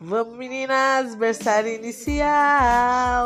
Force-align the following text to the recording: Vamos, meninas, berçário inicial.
Vamos, 0.00 0.36
meninas, 0.36 1.14
berçário 1.14 1.72
inicial. 1.74 3.23